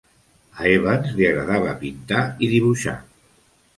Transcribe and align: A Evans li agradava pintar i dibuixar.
A 0.61 0.69
Evans 0.77 1.11
li 1.19 1.27
agradava 1.33 1.75
pintar 1.85 2.23
i 2.47 2.51
dibuixar. 2.55 2.97